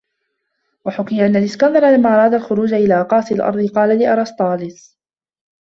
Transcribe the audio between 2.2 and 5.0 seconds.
الْخُرُوجَ إلَى أَقَاصِي الْأَرْضِ قَالَ لأرسطاطاليس